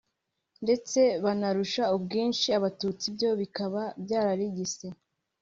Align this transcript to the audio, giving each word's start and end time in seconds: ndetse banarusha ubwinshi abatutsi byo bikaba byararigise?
ndetse 0.63 0.99
banarusha 1.23 1.83
ubwinshi 1.95 2.47
abatutsi 2.57 3.05
byo 3.15 3.29
bikaba 3.39 3.81
byararigise? 4.03 4.87